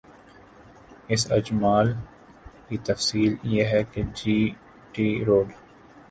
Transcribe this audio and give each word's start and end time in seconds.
اس 1.07 1.25
اجمال 1.31 1.91
کی 2.67 2.77
تفصیل 2.85 3.35
یہ 3.45 3.63
ہے 3.63 3.81
کہ 3.91 4.01
جی 4.15 4.37
ٹی 4.91 5.07
روڈ 5.25 5.51